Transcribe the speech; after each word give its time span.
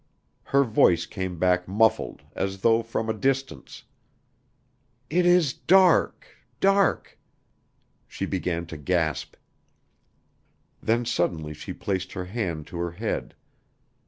Her 0.45 0.63
voice 0.63 1.05
came 1.05 1.37
back 1.37 1.67
muffled 1.67 2.23
as 2.33 2.61
though 2.61 2.81
from 2.81 3.07
a 3.07 3.13
distance. 3.13 3.83
"It 5.11 5.27
is 5.27 5.53
dark 5.53 6.25
dark." 6.59 7.19
She 8.07 8.25
began 8.25 8.65
to 8.65 8.77
gasp. 8.77 9.35
Then 10.81 11.05
suddenly 11.05 11.53
she 11.53 11.71
placed 11.71 12.13
her 12.13 12.25
hand 12.25 12.65
to 12.65 12.77
her 12.79 12.89
head. 12.93 13.35